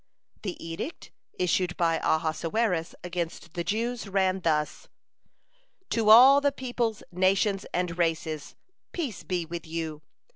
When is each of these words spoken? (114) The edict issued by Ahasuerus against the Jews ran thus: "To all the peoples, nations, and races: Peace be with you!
(114) 0.41 0.41
The 0.57 0.65
edict 0.65 1.11
issued 1.37 1.77
by 1.77 1.97
Ahasuerus 2.03 2.95
against 3.03 3.53
the 3.53 3.63
Jews 3.63 4.07
ran 4.09 4.39
thus: 4.41 4.87
"To 5.91 6.09
all 6.09 6.41
the 6.41 6.51
peoples, 6.51 7.03
nations, 7.11 7.67
and 7.71 7.95
races: 7.99 8.55
Peace 8.93 9.21
be 9.21 9.45
with 9.45 9.67
you! 9.67 10.01